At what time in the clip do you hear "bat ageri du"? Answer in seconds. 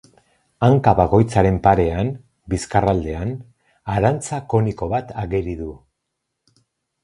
4.97-5.73